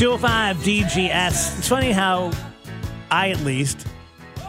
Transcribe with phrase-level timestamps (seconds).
[0.00, 1.58] 205 DGS.
[1.58, 2.30] It's funny how
[3.10, 3.86] I, at least,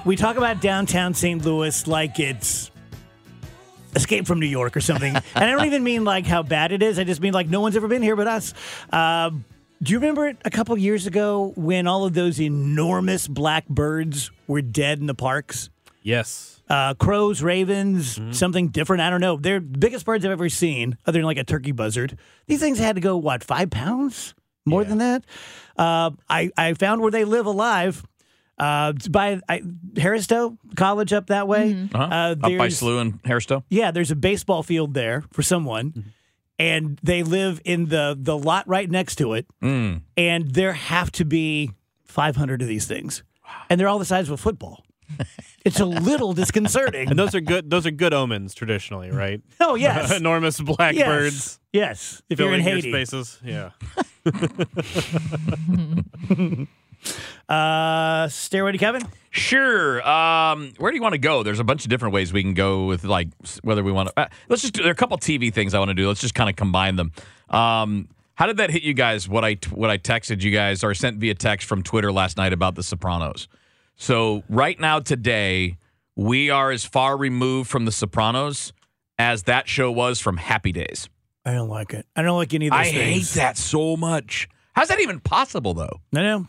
[0.05, 1.43] we talk about downtown St.
[1.43, 2.71] Louis like it's
[3.93, 5.13] Escape from New York or something.
[5.13, 6.97] and I don't even mean like how bad it is.
[6.97, 8.53] I just mean like no one's ever been here but us.
[8.93, 9.31] Uh,
[9.83, 14.31] do you remember it a couple years ago when all of those enormous black birds
[14.47, 15.69] were dead in the parks?
[16.01, 16.61] Yes.
[16.69, 19.01] Uh, crows, ravens, something different.
[19.01, 19.35] I don't know.
[19.35, 22.17] They're the biggest birds I've ever seen, other than like a turkey buzzard.
[22.47, 24.33] These things had to go, what, five pounds?
[24.71, 25.23] More than that?
[25.77, 28.03] Uh, I, I found where they live alive.
[28.57, 29.63] Uh, by I,
[29.97, 31.87] Harris-Stowe College up that way.
[31.93, 32.03] Uh-huh.
[32.03, 33.63] Uh, Up by SLU and Harris-Stowe.
[33.69, 36.13] Yeah, there's a baseball field there for someone,
[36.59, 39.47] and they live in the the lot right next to it.
[39.63, 40.01] Mm.
[40.15, 41.71] And there have to be
[42.05, 43.23] 500 of these things,
[43.69, 44.83] and they're all the size of a football.
[45.65, 47.09] It's a little disconcerting.
[47.09, 47.69] And those are good.
[47.69, 49.41] Those are good omens traditionally, right?
[49.59, 51.07] oh yes, Enormous black yes.
[51.07, 53.39] birds Yes, if you're in filling your spaces.
[53.43, 53.71] Yeah.
[57.49, 59.01] Uh, Stairway to Kevin.
[59.31, 60.07] Sure.
[60.07, 61.43] Um, where do you want to go?
[61.43, 63.27] There's a bunch of different ways we can go with like
[63.63, 64.19] whether we want to.
[64.19, 64.75] Uh, let's just.
[64.75, 66.07] Do, there are a couple TV things I want to do.
[66.07, 67.11] Let's just kind of combine them.
[67.49, 69.27] Um, how did that hit you guys?
[69.27, 72.53] What I what I texted you guys or sent via text from Twitter last night
[72.53, 73.47] about The Sopranos.
[74.01, 75.77] So right now today
[76.15, 78.73] we are as far removed from The Sopranos
[79.19, 81.07] as that show was from Happy Days.
[81.45, 82.07] I don't like it.
[82.15, 84.49] I don't like any of those I hate that so much.
[84.73, 86.01] How's that even possible though?
[86.11, 86.47] No, no.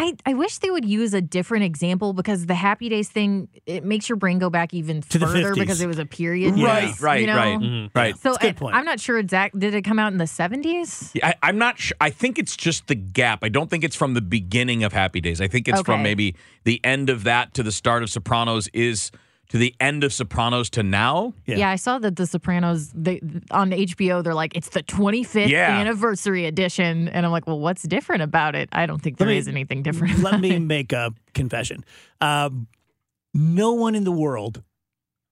[0.00, 3.84] I, I wish they would use a different example because the Happy Days thing it
[3.84, 5.58] makes your brain go back even To the further 50s.
[5.58, 6.58] because it was a period.
[6.58, 7.36] Right, piece, right, you know?
[7.36, 7.90] right, Mhm.
[7.94, 8.18] right.
[8.18, 8.74] So good I, point.
[8.74, 9.58] I'm not sure exact.
[9.58, 11.10] Did it come out in the 70s?
[11.14, 11.96] Yeah, I, I'm not sure.
[12.00, 13.44] I think it's just the gap.
[13.44, 15.40] I don't think it's from the beginning of Happy Days.
[15.40, 16.34] I think it's from maybe
[16.64, 19.10] the end of that to the start of Sopranos is
[19.50, 21.34] to the end of Sopranos to now.
[21.46, 21.56] Yeah.
[21.56, 24.22] Yeah, I saw that The Sopranos they, on HBO.
[24.24, 25.78] They're like it's the 25th Yeah.
[25.78, 28.68] anniversary edition, and I'm like, well, what's different about it?
[28.72, 30.18] I don't think Let there me- is anything different.
[30.20, 30.60] Let me it.
[30.60, 31.84] make a confession.
[32.20, 32.66] Um,
[33.34, 34.62] no one in the world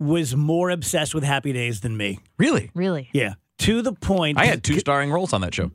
[0.01, 2.21] was more obsessed with Happy Days than me.
[2.39, 2.71] Really?
[2.75, 3.09] really.
[3.13, 4.39] Yeah, to the point.
[4.39, 5.73] I had two starring roles on that show.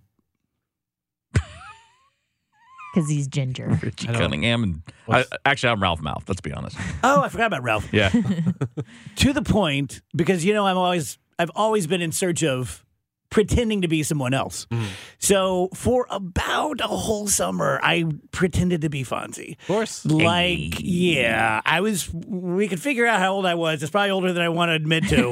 [2.94, 3.68] Because he's ginger.
[3.82, 6.28] Richie Cunningham and I, actually I'm Ralph Malph.
[6.28, 6.78] Let's be honest.
[7.04, 7.92] Oh, I forgot about Ralph.
[7.92, 8.10] Yeah.
[9.16, 12.86] to the point because you know I'm always I've always been in search of
[13.34, 14.68] pretending to be someone else.
[14.68, 14.86] Mm.
[15.18, 19.58] So for about a whole summer, I pretended to be Fonzie.
[19.62, 20.06] Of course.
[20.06, 22.14] Like, yeah, I was.
[22.14, 23.82] We could figure out how old I was.
[23.82, 25.32] It's probably older than I want to admit to.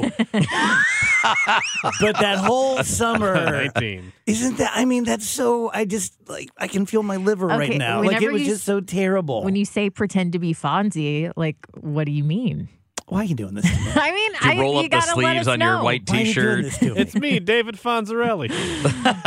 [2.00, 3.34] but that whole summer,
[3.74, 4.12] 19.
[4.26, 4.72] isn't that?
[4.74, 5.70] I mean, that's so.
[5.72, 8.02] I just like I can feel my liver right now.
[8.02, 9.44] Like it was you just so terrible.
[9.44, 12.68] When you say pretend to be Fonzie, like, what do you mean?
[13.12, 13.64] Why are you doing this?
[13.66, 13.76] To me?
[13.94, 15.84] I mean, you I, roll you up the gotta let sleeves us on your know.
[15.84, 16.64] white Why are you doing t-shirt?
[16.64, 17.00] this to me?
[17.00, 18.50] It's me, David Fonzarelli.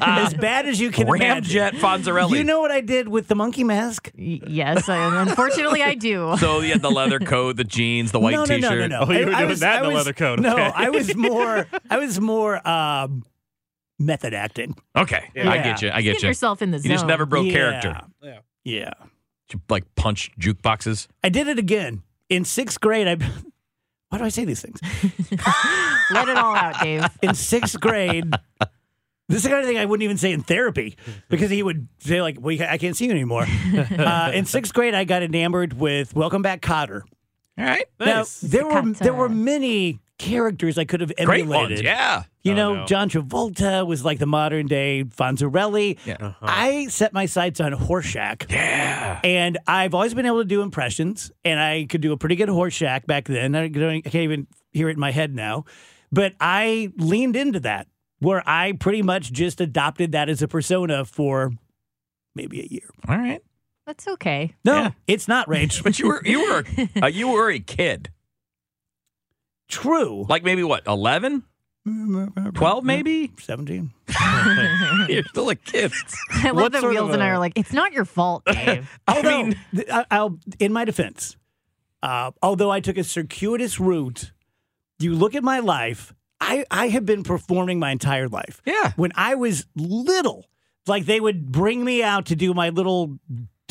[0.00, 1.60] as bad as you can imagine.
[1.60, 2.36] Ramjet Fonzarelli.
[2.36, 4.10] You know what I did with the monkey mask?
[4.16, 6.36] Y- Yes, I, unfortunately, I do.
[6.44, 8.62] So you had the leather coat, the jeans, the white no, no, t-shirt.
[8.62, 9.06] no, no, no.
[9.08, 10.72] Oh, you were I- I doing was- that in the was- leather coat, No, okay.
[10.74, 11.66] I was more.
[11.90, 13.24] I was more um,
[13.98, 14.76] method acting.
[14.96, 15.90] Okay, I get you.
[15.90, 16.28] I get Get you.
[16.28, 16.84] yourself in the zone.
[16.90, 17.88] You just never broke character.
[17.88, 18.30] yeah.
[18.30, 18.42] character.
[18.64, 18.92] Yeah,
[19.52, 21.08] You like punch jukeboxes.
[21.24, 23.08] I did it again in sixth grade.
[23.08, 23.16] I.
[24.10, 24.78] Why do I say these things?
[26.12, 27.04] Let it all out, Dave.
[27.22, 28.30] In sixth grade,
[29.28, 30.96] this is the kind of thing I wouldn't even say in therapy
[31.28, 33.44] because he would say like, "Well, I can't see you anymore."
[33.98, 37.02] uh, in sixth grade, I got enamored with "Welcome Back, Kotter."
[37.58, 37.86] All right.
[37.98, 38.40] Now Nice.
[38.40, 39.04] there were Staccato.
[39.04, 41.70] there were many characters I could have Great emulated.
[41.70, 42.22] ones, yeah.
[42.42, 42.86] You Oh, know, no.
[42.86, 45.98] John Travolta was like the modern day Fonzarelli.
[46.04, 46.34] Yeah.
[46.42, 48.50] I set my sights on Horshack.
[48.50, 49.20] Yeah.
[49.24, 52.48] And I've always been able to do impressions, and I could do a pretty good
[52.48, 53.54] Horshack back then.
[53.56, 55.64] I, I can't even hear it in my head now.
[56.12, 57.88] But I leaned into that,
[58.20, 61.50] where I pretty much just adopted that as a persona for
[62.36, 62.88] maybe a year.
[63.08, 63.40] All right.
[63.86, 64.54] That's okay.
[64.64, 64.90] No, Yeah.
[65.06, 65.82] it's not Rage.
[65.82, 66.64] But you were you were
[67.02, 68.10] uh, you were a kid.
[69.74, 70.26] True.
[70.28, 71.42] Like maybe what, 11?
[72.54, 73.32] 12 maybe?
[73.38, 73.92] 17.
[75.08, 75.92] You're still a kid.
[76.32, 78.04] I love What that sort Wheels of and I a- are like, it's not your
[78.06, 78.88] fault, Dave.
[79.06, 79.56] Although, mean-
[79.92, 81.36] I, I'll, in my defense,
[82.02, 84.32] uh, although I took a circuitous route,
[84.98, 88.62] you look at my life, I, I have been performing my entire life.
[88.64, 88.92] Yeah.
[88.96, 90.46] When I was little,
[90.86, 93.18] like they would bring me out to do my little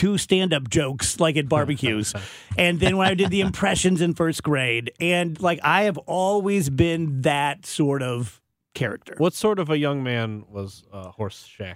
[0.04, 2.14] two stand up jokes, like at barbecues.
[2.58, 6.70] and then when I did the impressions in first grade, and like I have always
[6.70, 8.42] been that sort of
[8.74, 9.16] character.
[9.18, 11.76] What sort of a young man was uh, Horshack?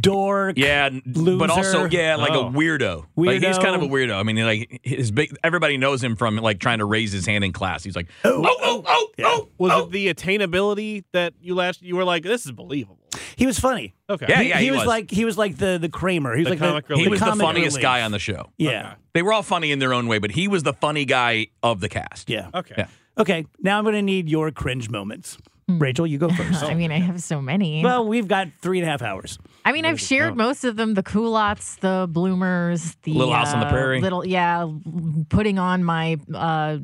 [0.00, 0.56] Dork.
[0.56, 1.02] Yeah, n-
[1.38, 2.48] but also yeah, like Oh.
[2.48, 3.06] a weirdo.
[3.16, 4.14] Like he's kind of a weirdo.
[4.14, 5.36] I mean, like his big.
[5.44, 7.84] Everybody knows him from like trying to raise his hand in class.
[7.84, 9.48] He's like, oh, oh, oh, oh.
[9.58, 9.84] Was oh.
[9.84, 11.82] it the attainability that you latched?
[11.82, 12.97] You were like, this is believable.
[13.36, 13.94] He was funny.
[14.10, 14.26] Okay.
[14.28, 14.86] Yeah, he, yeah, he he was, was.
[14.86, 16.34] like he was like the the Kramer.
[16.34, 17.04] He was The like comic the, relief.
[17.06, 17.82] He was the comic funniest relief.
[17.82, 18.50] guy on the show.
[18.58, 21.48] Yeah, They were all funny in their own way, but he was the funny guy
[21.62, 22.28] of the cast.
[22.30, 22.50] yeah.
[22.54, 22.74] Okay.
[22.78, 22.86] Yeah.
[23.18, 25.38] Okay, now I'm going to need your cringe moments.
[25.66, 26.62] Rachel, you go first.
[26.62, 27.82] I mean, I have so many.
[27.82, 29.38] well, we've got three and a half hours.
[29.64, 33.60] I mean, I've shared most of them: the culottes, the bloomers, the Little House on
[33.60, 34.00] the uh, Prairie.
[34.00, 34.66] Little, yeah,
[35.30, 36.78] putting on my uh,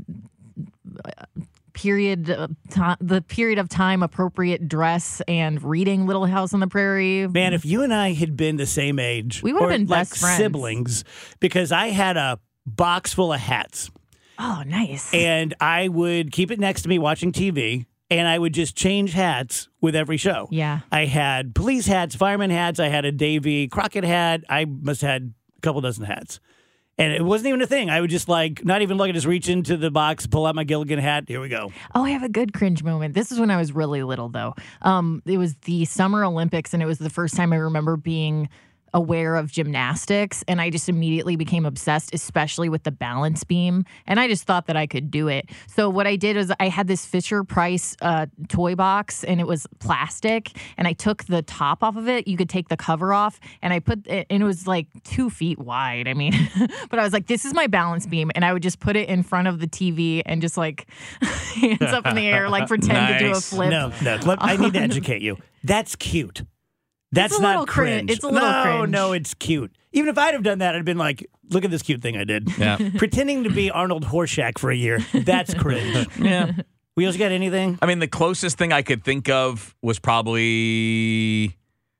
[1.74, 2.26] period,
[2.70, 7.28] ti the period of time appropriate dress, and reading Little House on the Prairie.
[7.28, 10.18] Man, if you and I had been the same age, We would've been like best
[10.18, 10.36] friends.
[10.38, 11.04] siblings,
[11.40, 13.90] because I had a box full of hats,
[14.38, 15.12] Oh, nice.
[15.12, 19.12] and I would keep it next to me watching TV, and I would just change
[19.12, 20.48] hats with every show.
[20.50, 20.80] Yeah.
[20.92, 22.78] I had police hats, fireman hats.
[22.80, 24.42] I had a Davy Crockett hat.
[24.48, 26.38] I must have had a couple dozen hats.
[26.96, 27.90] And it wasn't even a thing.
[27.90, 29.08] I would just like not even look.
[29.08, 31.24] I just reach into the box, pull out my Gilligan hat.
[31.26, 31.72] Here we go.
[31.94, 33.14] Oh, I have a good cringe moment.
[33.14, 34.54] This is when I was really little, though.
[34.82, 38.48] Um, it was the Summer Olympics, and it was the first time I remember being
[38.94, 43.84] aware of gymnastics, and I just immediately became obsessed, especially with the balance beam.
[44.06, 45.50] And I just thought that I could do it.
[45.66, 49.46] So what I did was I had this Fisher Price uh, toy box, and it
[49.46, 52.28] was plastic, and I took the top off of it.
[52.28, 55.28] You could take the cover off, and I put it, and it was like two
[55.28, 56.08] feet wide.
[56.08, 56.32] I mean,
[56.88, 59.08] but I was like, this is my balance beam, and I would just put it
[59.08, 60.86] in front of the TV and just like
[61.20, 63.70] hands up in the air, like pretend to do a flip.
[63.70, 64.18] No, no.
[64.24, 65.36] Let, I need to educate you.
[65.64, 66.42] That's cute.
[67.14, 68.10] That's not little crin- cringe.
[68.10, 68.90] it's a little no, cringe.
[68.90, 69.72] no, it's cute.
[69.92, 72.24] Even if I'd have done that, I'd been like, "Look at this cute thing I
[72.24, 72.76] did." Yeah.
[72.98, 74.98] Pretending to be Arnold Horshack for a year.
[75.12, 76.08] That's cringe.
[76.18, 76.52] Yeah.
[76.96, 77.78] Wheels got anything?
[77.82, 79.98] I mean, the closest thing I could think of was
[80.58, 81.56] probably,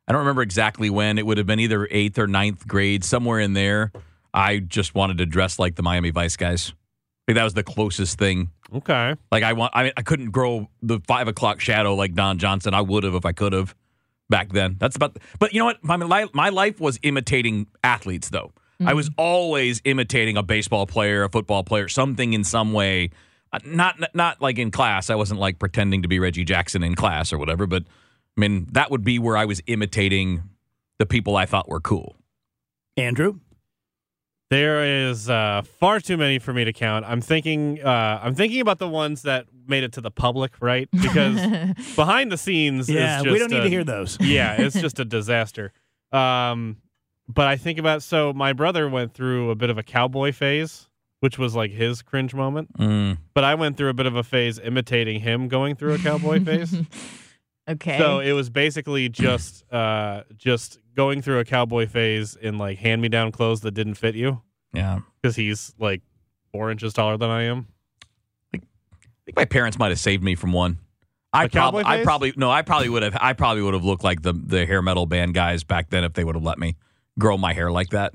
[0.06, 1.19] I don't remember exactly when.
[1.19, 3.93] It would have been either eighth or ninth grade, somewhere in there.
[4.32, 6.70] I just wanted to dress like the Miami Vice guys.
[6.72, 8.50] I think that was the closest thing.
[8.72, 9.14] Okay.
[9.32, 12.75] Like I want, I mean, I couldn't grow the five o'clock shadow like Don Johnson.
[12.75, 13.75] I would have if I could have
[14.29, 14.76] back then.
[14.79, 15.17] That's about.
[15.38, 15.82] But you know what?
[15.85, 18.53] My li- my life was imitating athletes, though.
[18.85, 23.11] I was always imitating a baseball player, a football player, something in some way.
[23.53, 25.11] Uh, Not not like in class.
[25.11, 27.67] I wasn't like pretending to be Reggie Jackson in class or whatever.
[27.67, 27.85] But
[28.37, 30.43] I mean, that would be where I was imitating
[30.99, 32.17] the people I thought were cool.
[32.97, 33.38] Andrew?
[34.55, 37.05] There is uh, far too many for me to count.
[37.09, 37.83] I'm thinking.
[37.83, 40.89] Uh, I'm thinking about the ones that made it to the public, right?
[41.05, 41.35] Because
[41.97, 44.17] behind the scenes, Yeah, is we don't need a- to hear those.
[44.20, 45.73] yeah, it's just a disaster.
[46.13, 46.77] Um,
[47.27, 50.89] but I think about so my brother went through a bit of a cowboy phase,
[51.19, 52.79] which was like his cringe moment.
[52.79, 53.19] Mm.
[53.34, 56.44] But I went through a bit of a phase imitating him going through a cowboy
[56.44, 56.73] phase.
[57.69, 57.97] Okay.
[57.99, 63.01] So it was basically just uh just going through a cowboy phase in like hand
[63.03, 64.43] me down clothes that didn't fit you
[64.73, 65.01] Yeah.
[65.21, 66.03] because he's like
[66.53, 67.67] four inches taller than I am.
[68.55, 68.59] I
[69.25, 70.79] think my parents might have saved me from one.
[71.33, 73.85] I A cowboy probably, I probably, no, I probably would have, I probably would have
[73.85, 76.59] looked like the the hair metal band guys back then if they would have let
[76.59, 76.77] me
[77.19, 78.13] grow my hair like that.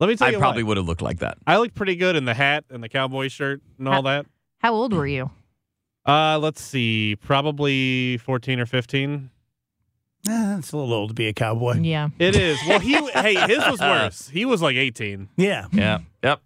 [0.00, 1.38] Let me tell I you, I probably what, would have looked like that.
[1.46, 4.26] I looked pretty good in the hat and the cowboy shirt and all that.
[4.58, 5.30] How old were you?
[6.08, 9.30] Uh, let's see, probably fourteen or fifteen.
[10.28, 11.78] Eh, it's a little old to be a cowboy.
[11.80, 12.08] Yeah.
[12.18, 12.58] It is.
[12.66, 14.28] Well, he hey, his was worse.
[14.28, 15.28] He was like eighteen.
[15.36, 15.66] Yeah.
[15.72, 15.98] Yeah.
[16.24, 16.40] Yep.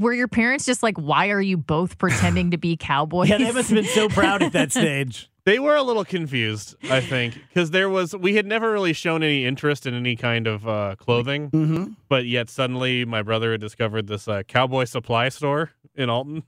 [0.00, 3.28] Were your parents just like, why are you both pretending to be cowboys?
[3.28, 5.28] Yeah, they must have been so proud at that stage.
[5.44, 9.24] They were a little confused, I think, because there was we had never really shown
[9.24, 11.84] any interest in any kind of uh, clothing, Mm-hmm.
[12.08, 16.44] but yet suddenly my brother had discovered this uh, cowboy supply store in Alton,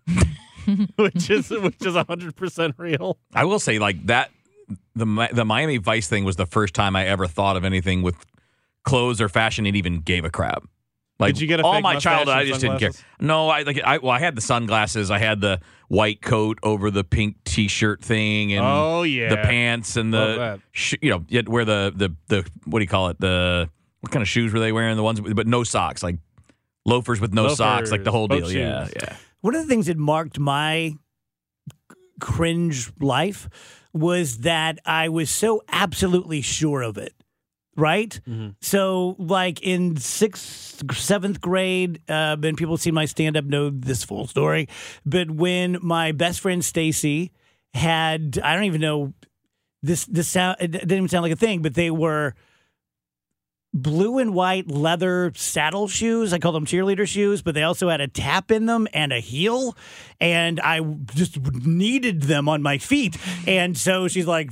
[0.97, 3.19] which is which is hundred percent real.
[3.35, 4.31] I will say, like that,
[4.95, 8.17] the the Miami Vice thing was the first time I ever thought of anything with
[8.85, 10.65] clothes or fashion and even gave a crap.
[11.21, 12.37] Like Did you get a all my childhood?
[12.37, 12.91] I just didn't care.
[13.21, 16.91] No, I like I well, I had the sunglasses, I had the white coat over
[16.91, 19.29] the pink T-shirt thing, and Oh, yeah.
[19.29, 22.89] the pants and the sh- you know you'd wear the the the what do you
[22.89, 24.97] call it the what kind of shoes were they wearing?
[24.97, 26.17] The ones but no socks, like
[26.85, 28.51] loafers with no socks, like the whole deal.
[28.51, 29.17] Yeah, yeah.
[29.45, 30.95] One of the things that marked my
[32.19, 33.47] cringe life
[33.93, 37.13] was that I was so absolutely sure of it.
[37.77, 38.19] Right?
[38.63, 44.03] So, like in sixth, seventh grade, uh, and people see my stand up know this
[44.03, 44.67] full story.
[45.05, 47.31] But when my best friend Stacy
[47.75, 49.13] had, I don't even know
[49.83, 52.35] this, this sound, it didn't even sound like a thing, but they were
[53.75, 56.33] blue and white leather saddle shoes.
[56.33, 59.19] I call them cheerleader shoes, but they also had a tap in them and a
[59.19, 59.77] heel.
[60.21, 60.81] And I
[61.15, 63.19] just needed them on my feet.
[63.47, 64.51] And so she's like,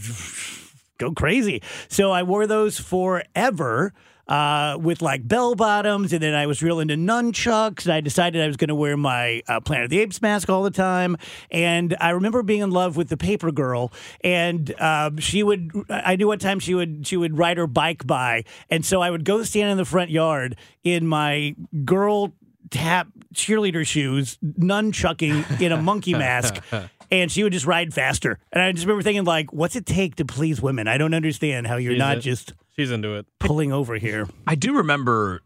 [1.03, 1.63] go crazy.
[1.89, 3.93] So I wore those forever.
[4.29, 7.85] Uh, with like bell bottoms, and then I was real into nunchucks.
[7.85, 10.49] And I decided I was going to wear my uh, Planet of the Apes mask
[10.49, 11.17] all the time.
[11.51, 13.93] And I remember being in love with the paper girl,
[14.23, 15.73] and um, she would.
[15.91, 19.11] I knew what time she would she would ride her bike by, and so I
[19.11, 22.33] would go stand in the front yard in my girl
[22.71, 26.63] tap cheerleader shoes, nunchucking in a monkey mask.
[27.12, 28.38] And she would just ride faster.
[28.52, 30.88] And I just remember thinking, like, what's it take to please women?
[30.88, 32.21] I don't understand how you're She's not it.
[32.21, 33.26] just She's into it.
[33.38, 34.26] pulling over here.
[34.47, 35.42] I do remember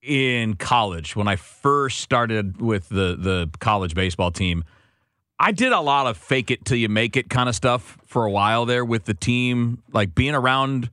[0.00, 4.64] in college when I first started with the the college baseball team.
[5.38, 8.24] I did a lot of fake it till you make it kind of stuff for
[8.24, 10.90] a while there with the team, like being around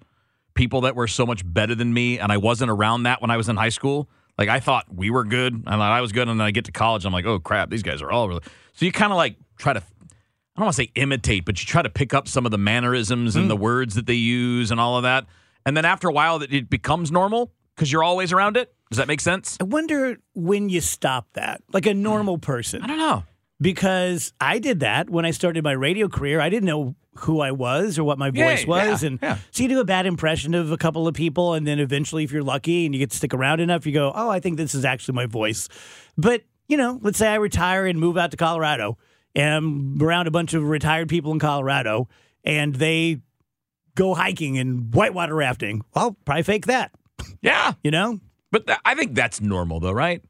[0.55, 3.37] people that were so much better than me, and I wasn't around that when I
[3.37, 4.09] was in high school.
[4.37, 6.65] Like I thought we were good, and thought I was good, and then I get
[6.65, 8.41] to college, I'm like, oh crap, these guys are all really.
[8.73, 11.65] So you kind of like try to, I don't want to say imitate, but you
[11.65, 13.61] try to pick up some of the mannerisms and the mm.
[13.61, 15.25] words that they use and all of that,
[15.65, 18.73] and then after a while, that it becomes normal because you're always around it.
[18.89, 19.57] Does that make sense?
[19.59, 22.01] I wonder when you stop that, like a hmm.
[22.01, 22.81] normal person.
[22.81, 23.23] I don't know.
[23.59, 26.39] because I did that when I started my radio career.
[26.39, 29.37] I didn't know who I was or what my Yeah, voice was, yeah, and yeah.
[29.51, 32.31] so you do a bad impression of a couple of people, and then eventually, if
[32.31, 34.75] you're lucky and you get to stick around enough, you go, "Oh, I think this
[34.75, 35.67] is actually my voice."
[36.17, 38.97] But you know, let's say I retire and move out to Colorado,
[39.37, 42.09] and I'm around a bunch of retired people in Colorado,
[42.43, 43.21] and they
[43.95, 45.83] go hiking and whitewater rafting.
[45.95, 46.91] Well, probably fake that,
[47.41, 48.19] Yeah, you know.
[48.51, 50.21] but th- I think that's normal, though, right?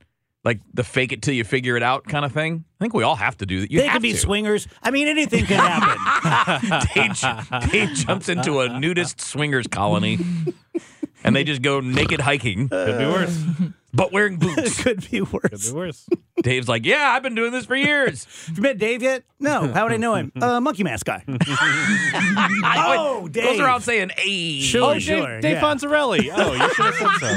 [0.44, 2.64] Like the fake it till you figure it out kind of thing.
[2.80, 3.72] I think we all have to do that.
[3.72, 4.18] You they could be to.
[4.18, 4.66] swingers.
[4.82, 6.88] I mean, anything can happen.
[7.62, 10.20] Dave, Dave jumps into a nudist swingers colony,
[11.24, 13.40] and they just go naked hiking, Could be worse.
[13.94, 14.82] but wearing boots.
[14.84, 15.42] could be worse.
[15.50, 16.08] Could be worse.
[16.44, 19.24] Dave's like, "Yeah, I've been doing this for years." Have you met Dave yet?
[19.40, 19.72] No.
[19.74, 20.32] How would I know him?
[20.40, 21.24] Uh, monkey mask guy.
[21.28, 23.44] oh, Dave.
[23.44, 25.42] Goes around saying, "Hey." Sure, Oh, Dave, sure.
[25.42, 25.62] Dave yeah.
[25.62, 26.30] Fonzarelli.
[26.36, 27.28] Oh, you should have said so.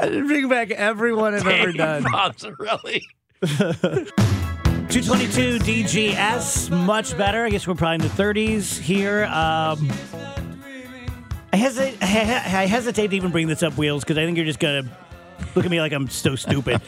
[0.00, 2.04] I bring back everyone I've ever done.
[2.10, 3.00] Mozzarella.
[4.90, 7.44] 222 DGS, much better.
[7.44, 9.24] I guess we're probably in the 30s here.
[9.26, 9.88] Um,
[11.52, 14.60] I hesitate, I hesitate to even bring this up, Wheels, because I think you're just
[14.60, 14.90] going to
[15.54, 16.80] look at me like I'm so stupid.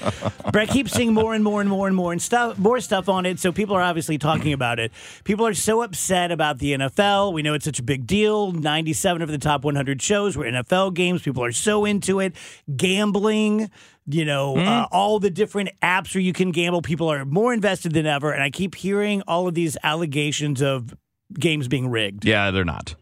[0.45, 3.09] but I keep seeing more and more and more and more and stuff, more stuff
[3.09, 3.41] on it.
[3.41, 4.93] So people are obviously talking about it.
[5.25, 7.33] People are so upset about the NFL.
[7.33, 8.53] We know it's such a big deal.
[8.53, 11.23] 97 of the top 100 shows were NFL games.
[11.23, 12.35] People are so into it.
[12.77, 13.71] Gambling,
[14.07, 16.83] you know, uh, all the different apps where you can gamble.
[16.83, 18.33] People are more invested than ever.
[18.33, 20.95] And I keep hearing all of these allegations of
[21.33, 22.25] games being rigged.
[22.25, 22.95] Yeah, they're not.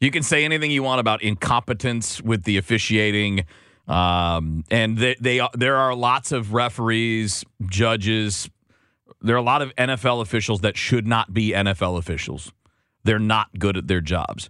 [0.00, 3.44] You can say anything you want about incompetence with the officiating,
[3.86, 8.48] um, and they, they there are lots of referees, judges.
[9.20, 12.50] There are a lot of NFL officials that should not be NFL officials.
[13.04, 14.48] They're not good at their jobs.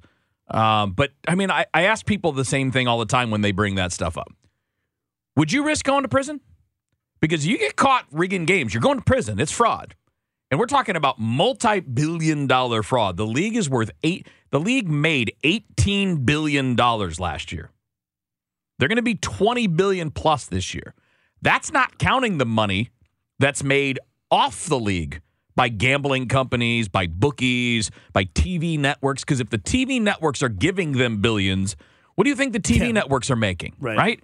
[0.49, 3.41] Um, but I mean, I, I ask people the same thing all the time when
[3.41, 4.33] they bring that stuff up.
[5.37, 6.41] Would you risk going to prison?
[7.21, 9.41] Because you get caught rigging games, you're going to prison.
[9.41, 9.95] It's fraud.
[10.51, 13.17] And we're talking about multi-billion dollar fraud.
[13.17, 17.71] The league is worth eight the league made 18 billion dollars last year.
[18.79, 20.95] They're going to be 20 billion plus this year.
[21.43, 22.91] That's not counting the money
[23.39, 23.99] that's made
[24.31, 25.21] off the league
[25.57, 30.93] by gambling companies, by bookies, by TV networks because if the TV networks are giving
[30.93, 31.77] them billions,
[32.15, 32.93] what do you think the TV Yeah.
[32.93, 33.77] networks are making?
[33.79, 33.97] Right.
[33.99, 34.21] right?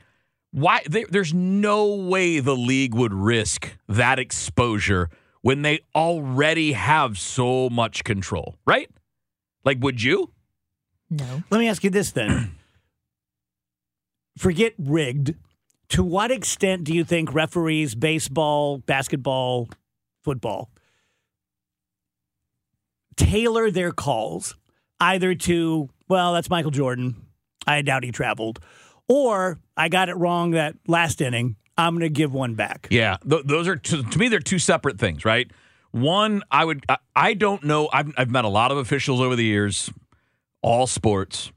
[0.52, 5.11] Why there, there's no way the league would risk that exposure
[5.42, 8.88] when they already have so much control, right?
[9.67, 10.31] Like, would you?
[11.11, 11.43] No.
[11.51, 12.53] Let me ask you this then.
[14.39, 15.35] Forget rigged.
[15.91, 19.69] To what extent do you think referees, baseball, basketball,
[20.23, 20.71] football,
[23.17, 24.57] tailor their calls
[25.01, 27.17] either to, well, that's Michael Jordan.
[27.67, 28.61] I doubt he traveled.
[29.09, 31.57] Or I got it wrong that last inning.
[31.79, 32.89] I'm going to give one back.
[32.91, 35.51] Yeah, th- those are to, to me they're two separate things, right?
[35.97, 36.85] One, I would
[37.15, 37.88] I, don't know.
[37.91, 39.91] I've I've met a lot of officials over the years,
[40.61, 41.50] all sports.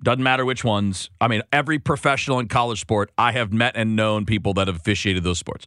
[0.00, 1.10] Doesn't matter which ones.
[1.20, 4.76] I mean, every professional in college sport, I have met and known people that have
[4.76, 5.66] officiated those sports.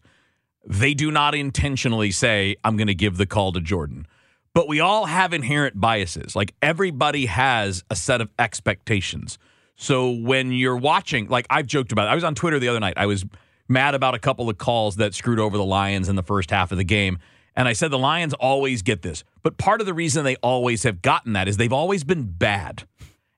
[0.65, 4.07] They do not intentionally say, I'm going to give the call to Jordan.
[4.53, 6.33] But we all have inherent biases.
[6.33, 9.37] Like everybody has a set of expectations.
[9.75, 12.11] So when you're watching, like I've joked about, it.
[12.11, 12.93] I was on Twitter the other night.
[12.95, 13.25] I was
[13.67, 16.71] mad about a couple of calls that screwed over the Lions in the first half
[16.71, 17.19] of the game.
[17.57, 19.23] And I said the Lions always get this.
[19.41, 22.87] But part of the reason they always have gotten that is they've always been bad.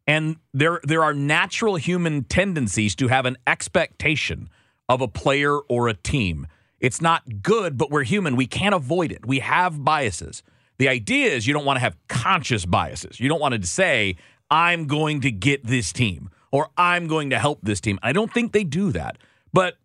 [0.05, 4.49] And there there are natural human tendencies to have an expectation
[4.89, 6.47] of a player or a team.
[6.81, 8.35] It's not good, but we're human.
[8.35, 9.25] We can't avoid it.
[9.25, 10.43] We have biases.
[10.79, 13.19] The idea is you don't want to have conscious biases.
[13.19, 14.17] You don't want to say,
[14.51, 17.99] I'm going to get this team or I'm going to help this team.
[18.03, 19.17] I don't think they do that.
[19.53, 19.77] But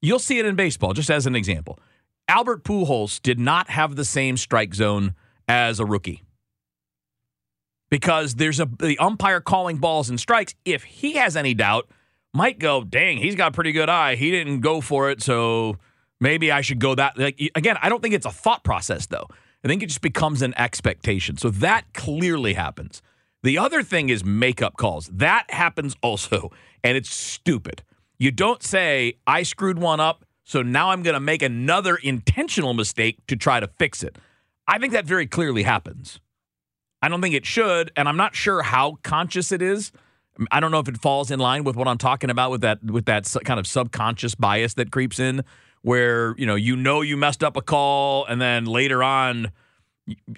[0.00, 1.78] you'll see it in baseball, just as an example.
[2.28, 5.14] Albert Pujols did not have the same strike zone
[5.48, 6.22] as a rookie
[7.90, 10.54] because there's a the umpire calling balls and strikes.
[10.64, 11.88] If he has any doubt,
[12.32, 14.14] might go, dang, he's got a pretty good eye.
[14.14, 15.76] He didn't go for it, so
[16.18, 17.18] maybe I should go that.
[17.18, 19.26] Like again, I don't think it's a thought process though.
[19.64, 21.36] I think it just becomes an expectation.
[21.36, 23.02] So that clearly happens.
[23.42, 25.08] The other thing is makeup calls.
[25.12, 26.50] That happens also,
[26.82, 27.82] and it's stupid.
[28.18, 32.74] You don't say, I screwed one up, so now I'm going to make another intentional
[32.74, 34.16] mistake to try to fix it.
[34.66, 36.20] I think that very clearly happens.
[37.00, 39.92] I don't think it should, and I'm not sure how conscious it is.
[40.50, 42.82] I don't know if it falls in line with what I'm talking about with that
[42.82, 45.44] with that kind of subconscious bias that creeps in
[45.82, 49.50] where, you know, you know you messed up a call and then later on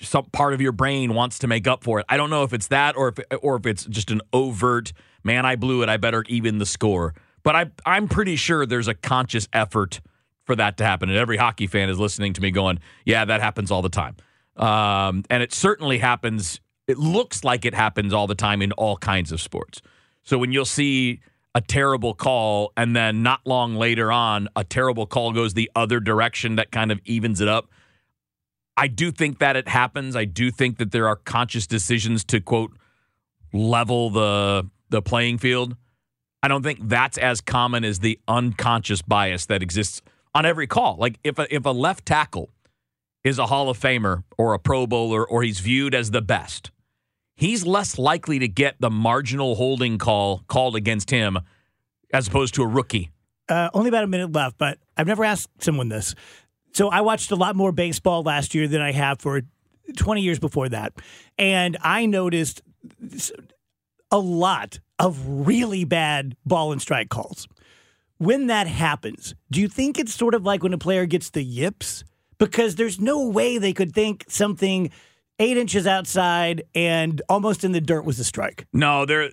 [0.01, 2.07] some part of your brain wants to make up for it.
[2.09, 4.93] I don't know if it's that or if or if it's just an overt
[5.23, 7.15] man I blew it, I better even the score.
[7.45, 10.01] But I I'm pretty sure there's a conscious effort
[10.43, 13.41] for that to happen and every hockey fan is listening to me going, "Yeah, that
[13.41, 14.17] happens all the time."
[14.57, 18.97] Um, and it certainly happens it looks like it happens all the time in all
[18.97, 19.81] kinds of sports.
[20.23, 21.21] So when you'll see
[21.55, 26.01] a terrible call and then not long later on a terrible call goes the other
[26.01, 27.69] direction that kind of evens it up
[28.77, 30.17] I do think that it happens.
[30.17, 32.73] I do think that there are conscious decisions to quote
[33.53, 35.77] level the the playing field.
[36.45, 40.03] I don't think that's as common as the unconscious bias that exists
[40.35, 40.99] on every call.
[40.99, 42.51] Like if a, if a left tackle
[43.25, 46.71] is a Hall of Famer or a Pro Bowler or he's viewed as the best,
[47.35, 51.39] he's less likely to get the marginal holding call called against him
[52.13, 53.11] as opposed to a rookie.
[53.49, 56.15] Uh, only about a minute left, but I've never asked someone this.
[56.75, 59.41] So I watched a lot more baseball last year than I have for
[59.97, 60.93] 20 years before that.
[61.39, 62.61] And I noticed
[64.15, 67.49] a lot of really bad ball and strike calls.
[68.19, 71.43] When that happens, do you think it's sort of like when a player gets the
[71.43, 72.05] yips?
[72.39, 74.91] Because there's no way they could think something
[75.41, 78.69] eight inches outside and almost in the dirt was a strike.
[78.73, 79.31] No, there.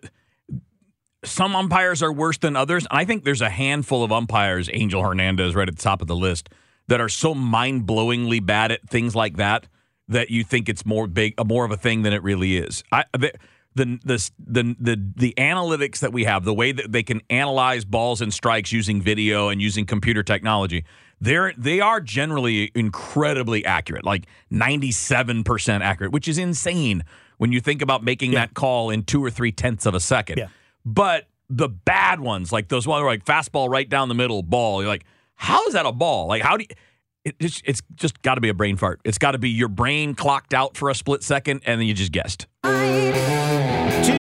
[1.24, 2.88] Some umpires are worse than others.
[2.90, 6.16] I think there's a handful of umpires, Angel Hernandez right at the top of the
[6.16, 6.50] list,
[6.88, 9.68] that are so mind blowingly bad at things like that
[10.08, 12.84] that you think it's more big, more of a thing than it really is.
[12.92, 13.32] I, the,
[13.76, 17.86] the the the the the analytics that we have, the way that they can analyze
[17.86, 20.84] balls and strikes using video and using computer technology,
[21.22, 27.04] they're they are generally incredibly accurate, like ninety seven percent accurate, which is insane
[27.38, 28.42] when you think about making yeah.
[28.42, 30.38] that call in two or three tenths of a second.
[30.38, 30.48] Yeah.
[30.86, 34.90] But the bad ones, like those ones, like fastball right down the middle, ball, you're
[34.90, 35.06] like,
[35.36, 36.28] how is that a ball?
[36.28, 36.76] Like, how do you?
[37.24, 39.00] It, it's, it's just got to be a brain fart.
[39.04, 41.94] It's got to be your brain clocked out for a split second, and then you
[41.94, 42.48] just guessed.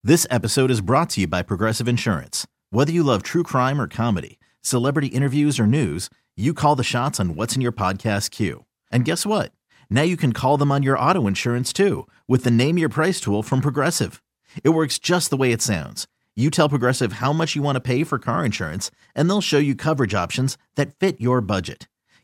[0.03, 2.45] This episode is brought to you by Progressive Insurance.
[2.69, 7.19] Whether you love true crime or comedy, celebrity interviews or news, you call the shots
[7.19, 8.65] on what's in your podcast queue.
[8.91, 9.51] And guess what?
[9.89, 13.19] Now you can call them on your auto insurance too with the Name Your Price
[13.19, 14.21] tool from Progressive.
[14.63, 16.07] It works just the way it sounds.
[16.35, 19.57] You tell Progressive how much you want to pay for car insurance, and they'll show
[19.57, 21.87] you coverage options that fit your budget.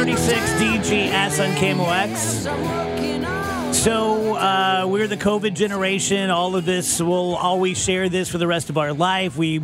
[0.00, 2.14] 36 DGS on KMOX.
[3.74, 6.30] So uh, we're the COVID generation.
[6.30, 9.36] All of this, we'll always share this for the rest of our life.
[9.36, 9.60] We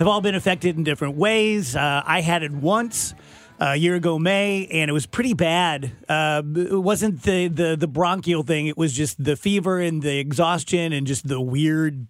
[0.00, 1.76] have all been affected in different ways.
[1.76, 3.14] Uh, I had it once
[3.60, 5.92] a year ago May, and it was pretty bad.
[6.08, 10.18] Uh, it wasn't the, the the bronchial thing; it was just the fever and the
[10.18, 12.08] exhaustion and just the weird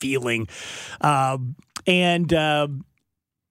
[0.00, 0.48] feeling.
[1.00, 1.54] Um,
[1.86, 2.66] and uh,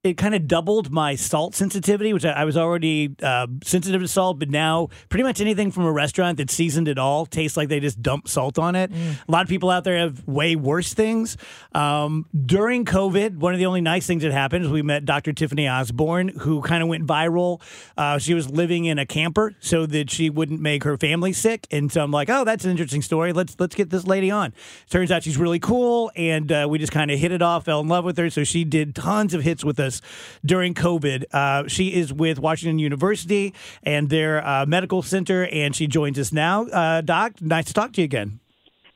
[0.07, 4.07] it kind of doubled my salt sensitivity, which I, I was already uh, sensitive to
[4.07, 7.69] salt, but now pretty much anything from a restaurant that's seasoned at all tastes like
[7.69, 8.91] they just dump salt on it.
[9.27, 11.37] A lot of people out there have way worse things.
[11.73, 15.33] Um, during COVID, one of the only nice things that happened is we met Dr.
[15.33, 17.61] Tiffany Osborn, who kind of went viral.
[17.97, 21.67] Uh, she was living in a camper so that she wouldn't make her family sick,
[21.71, 23.33] and so I'm like, oh, that's an interesting story.
[23.33, 24.53] Let's let's get this lady on.
[24.89, 27.81] Turns out she's really cool, and uh, we just kind of hit it off, fell
[27.81, 28.29] in love with her.
[28.29, 29.96] So she did tons of hits with us
[30.45, 31.25] during COVID.
[31.31, 36.31] Uh, she is with Washington University and their uh, medical center, and she joins us
[36.31, 36.65] now.
[36.67, 38.39] Uh, Doc, nice to talk to you again.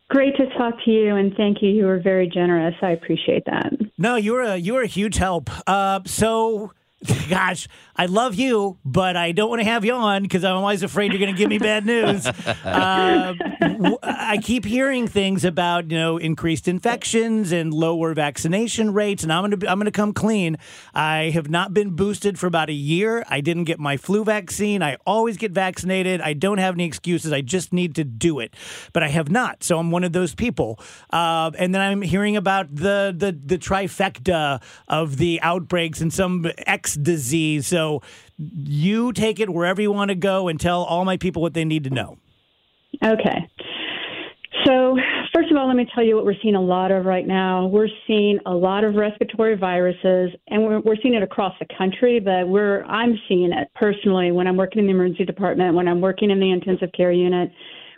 [0.10, 1.70] Great to talk to you, and thank you.
[1.70, 2.76] You were very generous.
[2.82, 3.72] I appreciate that.
[3.98, 5.50] No, you're a you're a huge help.
[5.66, 6.74] Uh, so,
[7.30, 10.84] gosh, I love you, but I don't want to have you on because I'm always
[10.84, 12.28] afraid you're going to give me bad news.
[12.64, 13.34] Uh,
[14.04, 19.42] I keep hearing things about you know increased infections and lower vaccination rates, and I'm
[19.50, 20.58] going to I'm going to come clean.
[20.94, 23.24] I have not been boosted for about a year.
[23.30, 24.84] I didn't get my flu vaccine.
[24.84, 26.22] I always get vaccinated.
[26.22, 27.32] I don't have any excuses.
[27.32, 28.54] I just need to do it,
[28.94, 29.64] but I have not.
[29.64, 30.80] So I'm one of those people.
[31.12, 36.46] Uh, and then I'm hearing about the the the trifecta of the outbreaks and some
[36.96, 37.68] Disease.
[37.68, 38.02] So
[38.38, 41.66] you take it wherever you want to go and tell all my people what they
[41.66, 42.18] need to know.
[43.04, 43.50] Okay.
[44.66, 44.96] So,
[45.34, 47.66] first of all, let me tell you what we're seeing a lot of right now.
[47.66, 52.20] We're seeing a lot of respiratory viruses, and we're, we're seeing it across the country.
[52.20, 56.02] But we're I'm seeing it personally when I'm working in the emergency department, when I'm
[56.02, 57.52] working in the intensive care unit.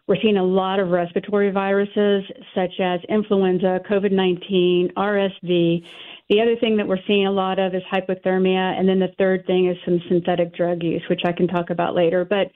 [0.07, 5.83] We're seeing a lot of respiratory viruses such as influenza, COVID 19, RSV.
[6.29, 8.79] The other thing that we're seeing a lot of is hypothermia.
[8.79, 11.95] And then the third thing is some synthetic drug use, which I can talk about
[11.95, 12.25] later.
[12.25, 12.51] But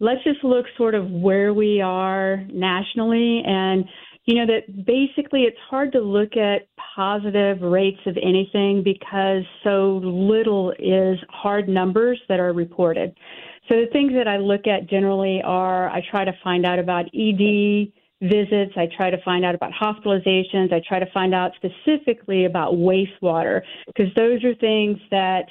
[0.00, 3.42] let's just look sort of where we are nationally.
[3.46, 3.84] And,
[4.26, 10.00] you know, that basically it's hard to look at positive rates of anything because so
[10.04, 13.16] little is hard numbers that are reported.
[13.68, 17.06] So the things that I look at generally are I try to find out about
[17.06, 22.44] ED visits, I try to find out about hospitalizations, I try to find out specifically
[22.44, 25.44] about wastewater because those are things that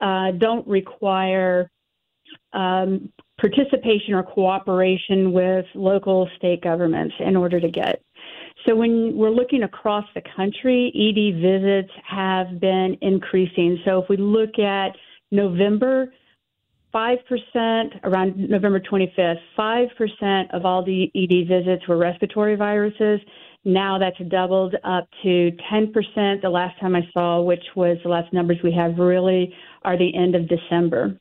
[0.00, 1.70] uh, don't require
[2.52, 8.02] um, participation or cooperation with local state governments in order to get.
[8.66, 13.78] So when we're looking across the country, ED visits have been increasing.
[13.84, 14.90] So if we look at
[15.30, 16.12] November,
[16.94, 23.20] 5% around November 25th, 5% of all the ED visits were respiratory viruses.
[23.64, 28.32] Now that's doubled up to 10% the last time I saw, which was the last
[28.32, 31.18] numbers we have really are the end of December.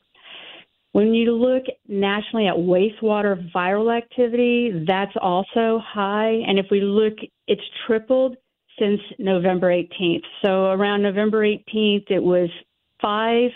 [0.92, 6.32] When you look nationally at wastewater viral activity, that's also high.
[6.48, 7.14] And if we look,
[7.48, 8.38] it's tripled
[8.80, 10.24] since November 18th.
[10.44, 12.50] So around November 18th, it was
[13.02, 13.52] five,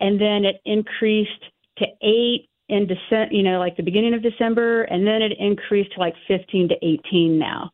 [0.00, 1.44] and then it increased
[1.78, 5.92] to eight in December, you know, like the beginning of December, and then it increased
[5.94, 7.70] to like 15 to 18 now.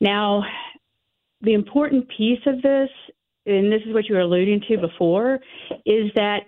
[0.00, 0.42] Now,
[1.40, 2.90] the important piece of this,
[3.46, 5.38] and this is what you were alluding to before,
[5.86, 6.40] is that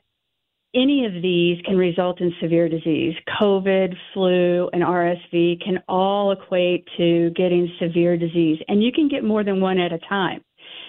[0.75, 3.15] any of these can result in severe disease.
[3.41, 9.25] COVID, flu, and RSV can all equate to getting severe disease, and you can get
[9.25, 10.43] more than one at a time.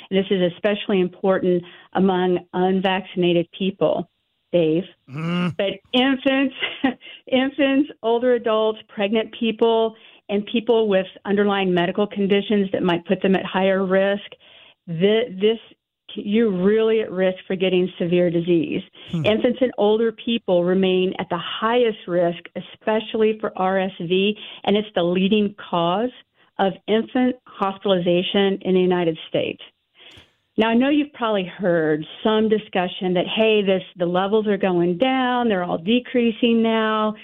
[0.09, 4.09] And this is especially important among unvaccinated people,
[4.51, 4.83] Dave.
[5.09, 5.49] Mm-hmm.
[5.57, 6.55] But infants,
[7.27, 9.95] infants, older adults, pregnant people,
[10.29, 14.25] and people with underlying medical conditions that might put them at higher risk,
[14.87, 15.59] thi- this
[16.15, 18.81] you're really at risk for getting severe disease.
[19.11, 19.25] Hmm.
[19.25, 24.31] Infants and older people remain at the highest risk, especially for RSV,
[24.63, 26.09] and it's the leading cause
[26.59, 29.61] of infant hospitalization in the United States.
[30.57, 34.97] Now I know you've probably heard some discussion that hey, this the levels are going
[34.97, 37.15] down, they're all decreasing now.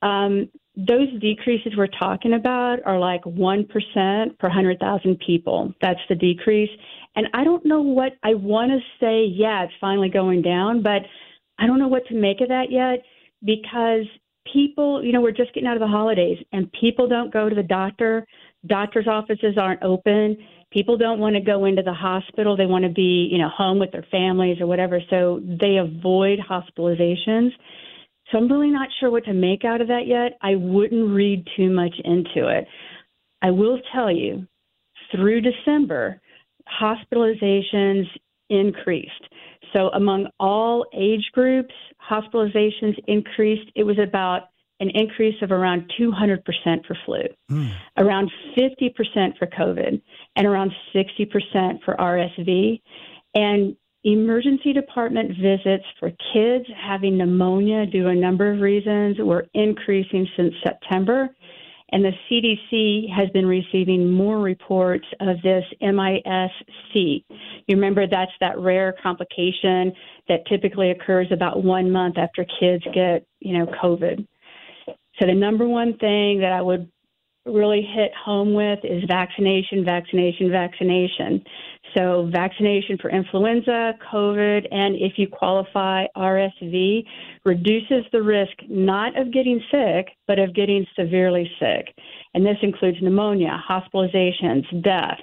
[0.00, 5.74] Um, those decreases we're talking about are like one percent per hundred thousand people.
[5.82, 6.70] That's the decrease.
[7.14, 9.24] And I don't know what I want to say.
[9.24, 11.02] Yeah, it's finally going down, but
[11.58, 13.04] I don't know what to make of that yet
[13.44, 14.06] because
[14.50, 17.54] people, you know, we're just getting out of the holidays and people don't go to
[17.54, 18.26] the doctor.
[18.66, 20.36] Doctors' offices aren't open
[20.72, 22.56] people don't want to go into the hospital.
[22.56, 25.00] They want to be, you know, home with their families or whatever.
[25.10, 27.50] So they avoid hospitalizations.
[28.30, 30.38] So I'm really not sure what to make out of that yet.
[30.40, 32.66] I wouldn't read too much into it.
[33.42, 34.46] I will tell you,
[35.10, 36.20] through December,
[36.80, 38.06] hospitalizations
[38.48, 39.10] increased.
[39.72, 41.74] So among all age groups,
[42.10, 43.70] hospitalizations increased.
[43.74, 44.48] It was about
[44.82, 46.42] an increase of around 200%
[46.84, 47.72] for flu, mm.
[47.98, 50.02] around 50% for COVID,
[50.36, 52.82] and around 60% for RSV.
[53.34, 59.46] And emergency department visits for kids having pneumonia due to a number of reasons were
[59.54, 61.28] increasing since September.
[61.92, 67.24] And the CDC has been receiving more reports of this MIS-C.
[67.28, 69.92] You remember that's that rare complication
[70.26, 74.26] that typically occurs about one month after kids get, you know, COVID.
[75.20, 76.90] So the number one thing that I would
[77.44, 81.42] really hit home with is vaccination, vaccination, vaccination.
[81.96, 87.04] So vaccination for influenza, COVID, and if you qualify RSV
[87.44, 91.94] reduces the risk not of getting sick, but of getting severely sick.
[92.34, 95.18] And this includes pneumonia, hospitalizations, death.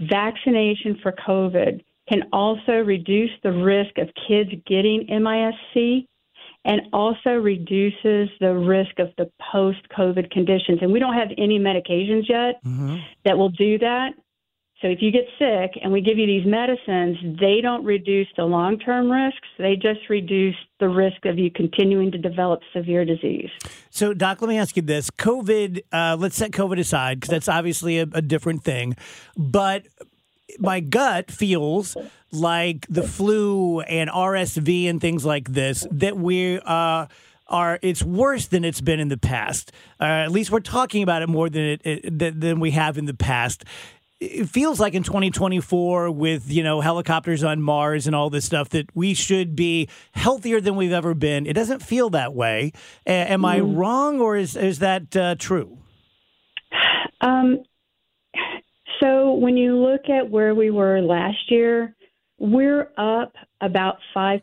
[0.00, 6.08] Vaccination for COVID can also reduce the risk of kids getting MIS-C
[6.64, 10.78] and also reduces the risk of the post COVID conditions.
[10.82, 12.96] And we don't have any medications yet mm-hmm.
[13.24, 14.10] that will do that.
[14.82, 18.44] So if you get sick and we give you these medicines, they don't reduce the
[18.44, 19.46] long term risks.
[19.58, 23.50] They just reduce the risk of you continuing to develop severe disease.
[23.90, 27.48] So, Doc, let me ask you this COVID, uh, let's set COVID aside because that's
[27.48, 28.96] obviously a, a different thing.
[29.36, 29.86] But
[30.58, 31.96] my gut feels
[32.32, 37.06] like the flu and RSV and things like this that we uh,
[37.48, 39.72] are it's worse than it's been in the past.
[40.00, 43.06] Uh, at least we're talking about it more than it, it, than we have in
[43.06, 43.64] the past.
[44.20, 48.68] It feels like in 2024 with you know helicopters on Mars and all this stuff
[48.70, 51.46] that we should be healthier than we've ever been.
[51.46, 52.72] It doesn't feel that way.
[53.06, 53.76] A- am I mm-hmm.
[53.76, 55.78] wrong or is is that uh, true?
[57.22, 57.64] Um,
[59.02, 61.94] so when you look at where we were last year,
[62.38, 64.40] we're up about 5%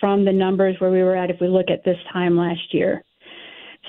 [0.00, 3.02] from the numbers where we were at if we look at this time last year.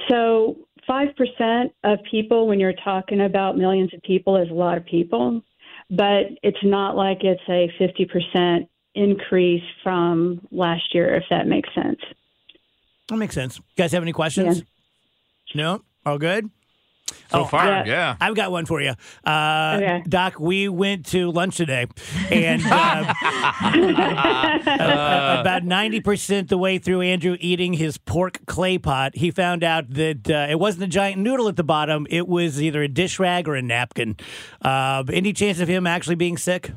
[0.10, 0.58] So
[0.89, 5.41] 5% of people, when you're talking about millions of people, is a lot of people,
[5.89, 12.00] but it's not like it's a 50% increase from last year, if that makes sense.
[13.10, 13.58] That makes sense.
[13.58, 14.60] You guys have any questions?
[14.60, 15.62] Yeah.
[15.62, 15.82] No?
[16.06, 16.50] All good?
[17.30, 17.86] So oh, far, yeah.
[17.86, 18.15] yeah.
[18.22, 18.93] I've got one for you.
[19.26, 20.04] Uh, okay.
[20.08, 21.88] Doc, we went to lunch today,
[22.32, 23.13] and uh,
[24.65, 29.89] uh, about 90% the way through Andrew eating his pork clay pot, he found out
[29.89, 32.08] that uh, it wasn't a giant noodle at the bottom.
[32.10, 34.15] It was either a dish rag or a napkin.
[34.62, 36.72] Uh, any chance of him actually being sick?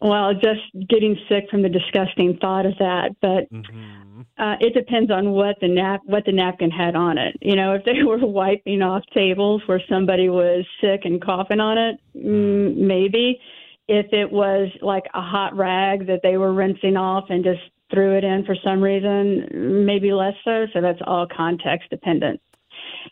[0.00, 3.52] Well, just getting sick from the disgusting thought of that, but.
[3.52, 4.03] Mm-hmm
[4.38, 7.36] uh, it depends on what the nap what the napkin had on it.
[7.40, 11.78] You know, if they were wiping off tables where somebody was sick and coughing on
[11.78, 13.40] it, mm, maybe.
[13.86, 17.60] If it was like a hot rag that they were rinsing off and just
[17.92, 20.66] threw it in for some reason, maybe less so.
[20.72, 22.40] So that's all context dependent.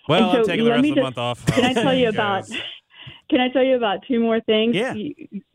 [0.09, 1.45] Well, so I'm taking the rest of the just, month off.
[1.47, 2.49] Can I tell you about?
[3.31, 4.75] Can I tell you about two more things?
[4.75, 4.95] Yeah.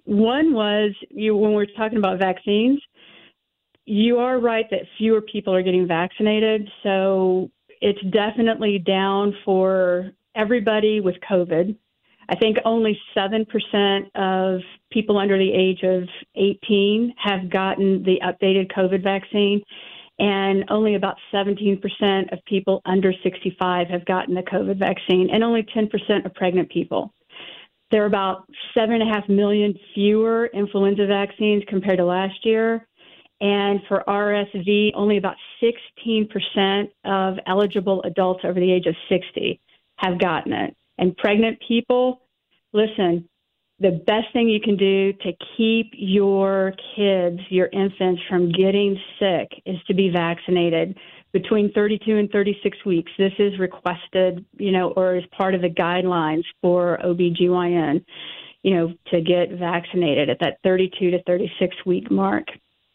[0.06, 2.80] One was you when we are talking about vaccines
[3.88, 6.70] you are right that fewer people are getting vaccinated.
[6.84, 7.50] So
[7.82, 11.76] it's definitely down for everybody with COVID.
[12.30, 13.46] I think only 7%
[14.16, 16.04] of people under the age of
[16.36, 19.64] 18 have gotten the updated COVID vaccine,
[20.20, 25.64] and only about 17% of people under 65 have gotten the COVID vaccine, and only
[25.64, 27.14] 10% of pregnant people.
[27.92, 28.44] There are about
[28.76, 32.86] 7.5 million fewer influenza vaccines compared to last year.
[33.40, 39.60] And for RSV, only about 16% of eligible adults over the age of 60
[39.98, 40.76] have gotten it.
[40.98, 42.22] And pregnant people,
[42.74, 43.30] listen,
[43.80, 49.52] the best thing you can do to keep your kids, your infants from getting sick
[49.68, 50.98] is to be vaccinated
[51.32, 53.12] between 32 and 36 weeks.
[53.20, 58.04] This is requested, you know, or is part of the guidelines for OBGYN
[58.64, 62.48] you know, to get vaccinated at that 32 to 36 week mark.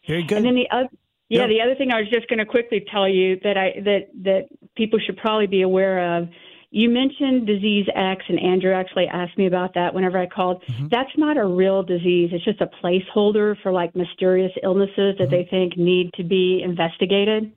[0.07, 0.37] Very good.
[0.37, 0.89] And then the other,
[1.29, 1.49] yeah, Yep.
[1.49, 4.45] the other thing I was just going to quickly tell you that I that that
[4.75, 6.29] people should probably be aware of.
[6.71, 10.63] You mentioned disease X, and Andrew actually asked me about that whenever I called.
[10.63, 10.87] Mm-hmm.
[10.89, 12.31] That's not a real disease.
[12.33, 15.55] It's just a placeholder for like mysterious illnesses that they mm-hmm.
[15.55, 17.53] think need to be investigated.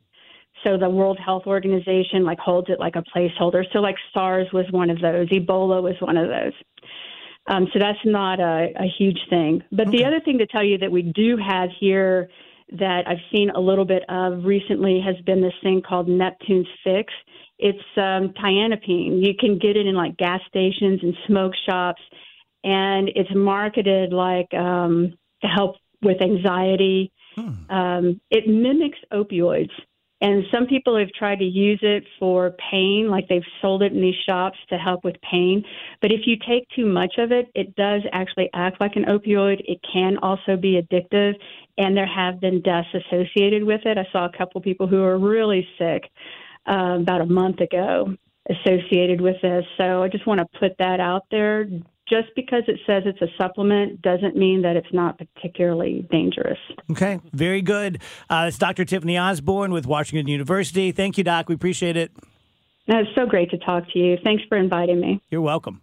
[0.64, 3.64] So the World Health Organization like holds it like a placeholder.
[3.72, 6.52] So like SARS was one of those, Ebola was one of those.
[7.48, 9.62] Um, so that's not a, a huge thing.
[9.70, 12.28] But the other thing to tell you that we do have here
[12.72, 17.12] that I've seen a little bit of recently has been this thing called Neptune's Fix.
[17.58, 19.24] It's um, tianeptine.
[19.24, 22.02] You can get it in like gas stations and smoke shops,
[22.64, 27.12] and it's marketed like um, to help with anxiety.
[27.70, 29.70] Um, it mimics opioids.
[30.22, 34.00] And some people have tried to use it for pain, like they've sold it in
[34.00, 35.62] these shops to help with pain.
[36.00, 39.60] But if you take too much of it, it does actually act like an opioid.
[39.66, 41.34] It can also be addictive,
[41.76, 43.98] and there have been deaths associated with it.
[43.98, 46.04] I saw a couple people who were really sick
[46.66, 48.16] uh, about a month ago
[48.48, 49.64] associated with this.
[49.76, 51.66] So I just want to put that out there.
[52.08, 56.58] Just because it says it's a supplement doesn't mean that it's not particularly dangerous.
[56.90, 58.00] Okay, very good.
[58.30, 58.84] Uh, it's Dr.
[58.84, 60.92] Tiffany Osborn with Washington University.
[60.92, 61.48] Thank you, Doc.
[61.48, 62.12] We appreciate it.
[62.88, 64.16] No, it's so great to talk to you.
[64.22, 65.20] Thanks for inviting me.
[65.28, 65.80] You're welcome.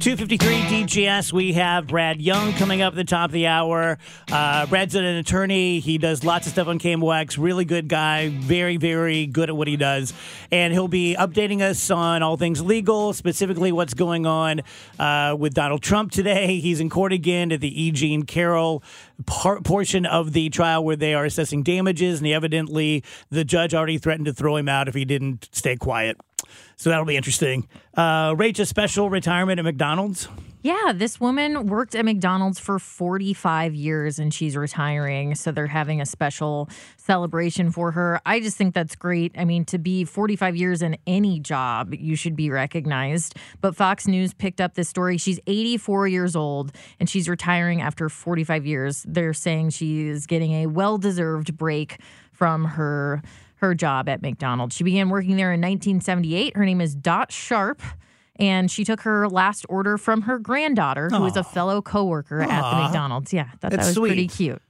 [0.00, 3.96] 253 DGS, we have Brad Young coming up at the top of the hour.
[4.30, 5.80] Uh, Brad's an attorney.
[5.80, 7.38] He does lots of stuff on KMOX.
[7.38, 8.28] Really good guy.
[8.28, 10.12] Very, very good at what he does.
[10.52, 14.60] And he'll be updating us on all things legal, specifically what's going on
[14.98, 16.60] uh, with Donald Trump today.
[16.60, 17.90] He's in court again at the E.
[17.90, 18.82] Jean Carroll
[19.26, 22.18] par- portion of the trial where they are assessing damages.
[22.18, 25.76] And he evidently, the judge already threatened to throw him out if he didn't stay
[25.76, 26.16] quiet.
[26.76, 27.68] So that'll be interesting.
[27.96, 30.28] Uh, Rachel, special retirement at McDonald's.
[30.64, 35.34] Yeah, this woman worked at McDonald's for 45 years and she's retiring.
[35.34, 38.18] So they're having a special celebration for her.
[38.24, 39.32] I just think that's great.
[39.36, 43.34] I mean, to be 45 years in any job, you should be recognized.
[43.60, 45.18] But Fox News picked up this story.
[45.18, 49.04] She's 84 years old and she's retiring after 45 years.
[49.06, 52.00] They're saying she is getting a well deserved break
[52.32, 53.20] from her.
[53.56, 54.76] Her job at McDonald's.
[54.76, 56.54] She began working there in 1978.
[56.54, 57.80] Her name is Dot Sharp
[58.36, 62.48] and she took her last order from her granddaughter, who is a fellow coworker at
[62.48, 63.32] the McDonald's.
[63.32, 64.60] Yeah, thought that That's was pretty cute.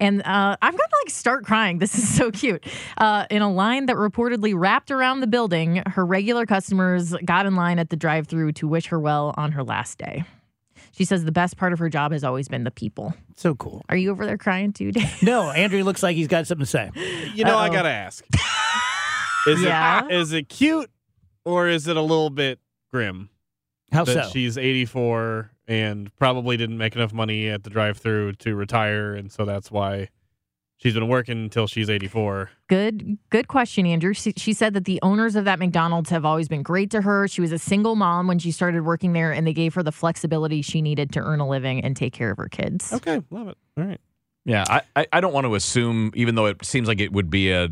[0.00, 1.78] And uh, I'm gonna like start crying.
[1.78, 2.64] This is so cute.
[2.96, 7.56] Uh, in a line that reportedly wrapped around the building, her regular customers got in
[7.56, 10.22] line at the drive-through to wish her well on her last day.
[10.92, 13.12] She says the best part of her job has always been the people.
[13.36, 13.84] So cool.
[13.88, 15.20] Are you over there crying too, Dave?
[15.22, 16.90] No, Andrew looks like he's got something to say.
[17.34, 17.72] You know, I Uh-oh.
[17.72, 18.24] gotta ask.
[19.46, 20.04] Is Yeah?
[20.06, 20.90] it is it cute
[21.44, 22.58] or is it a little bit
[22.92, 23.30] grim
[23.92, 24.30] How that so?
[24.30, 29.44] she's 84 and probably didn't make enough money at the drive-through to retire, and so
[29.44, 30.08] that's why
[30.78, 32.50] she's been working until she's 84.
[32.68, 34.14] Good, good question, Andrew.
[34.14, 37.28] She, she said that the owners of that McDonald's have always been great to her.
[37.28, 39.92] She was a single mom when she started working there, and they gave her the
[39.92, 42.92] flexibility she needed to earn a living and take care of her kids.
[42.92, 43.58] Okay, love it.
[43.76, 44.00] All right.
[44.46, 47.28] Yeah, I, I, I don't want to assume, even though it seems like it would
[47.28, 47.68] be a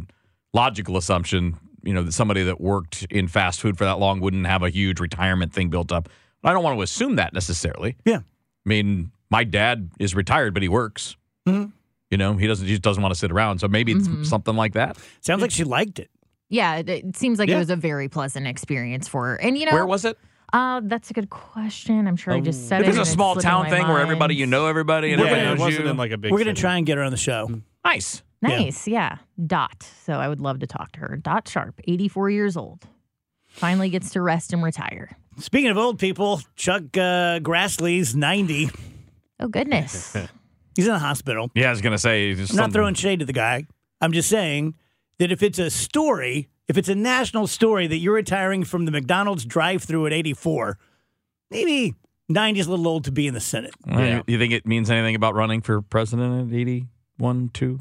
[0.52, 4.46] logical assumption, you know, that somebody that worked in fast food for that long wouldn't
[4.46, 6.08] have a huge retirement thing built up.
[6.44, 7.96] I don't want to assume that necessarily.
[8.04, 8.18] Yeah.
[8.18, 11.16] I mean, my dad is retired, but he works.
[11.48, 11.72] Mhm.
[12.10, 12.66] You know, he doesn't.
[12.66, 13.58] He just doesn't want to sit around.
[13.60, 14.20] So maybe Mhm.
[14.20, 14.96] it's something like that.
[15.22, 16.10] Sounds like she liked it.
[16.48, 17.56] Yeah, it, it seems like Yeah.
[17.56, 19.34] it was a very pleasant experience for her.
[19.36, 20.16] And you know, Where was it?
[20.52, 22.06] Uh, that's a good question.
[22.06, 22.90] I'm sure I just said If it.
[22.90, 25.50] it's a small town my thing where everybody you know everybody and We're Yeah, everybody
[25.50, 25.90] it knows wasn't you.
[25.90, 26.30] in like a big.
[26.30, 26.60] We're going to city.
[26.60, 27.62] try and get her on the show.
[27.84, 28.22] nice.
[28.48, 29.18] Nice, yeah.
[29.46, 29.86] Dot.
[30.04, 31.16] So I would love to talk to her.
[31.16, 32.84] Dot Sharp, 84 years old.
[33.46, 35.16] Finally gets to rest and retire.
[35.38, 38.70] Speaking of old people, Chuck uh, Grassley's 90.
[39.40, 40.14] Oh, goodness.
[40.76, 41.50] He's in the hospital.
[41.54, 42.34] Yeah, I was gonna say.
[42.34, 43.66] just I'm not throwing shade to the guy.
[44.02, 44.74] I'm just saying
[45.18, 48.90] that if it's a story, if it's a national story that you're retiring from the
[48.90, 50.78] McDonald's drive through at 84,
[51.50, 51.94] maybe
[52.28, 53.72] 90 is a little old to be in the Senate.
[53.86, 54.16] Well, Yeah.
[54.16, 57.80] you, you think it means anything about running for president at 81, 2?